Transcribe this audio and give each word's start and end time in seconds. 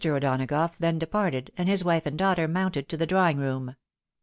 O'Donagough 0.03 0.77
then 0.79 0.97
departed, 0.97 1.51
and 1.59 1.69
his 1.69 1.83
wife 1.83 2.07
and 2.07 2.17
daughter 2.17 2.47
mounted 2.47 2.89
to 2.89 2.97
the 2.97 3.05
drawing 3.05 3.37
room. 3.37 3.75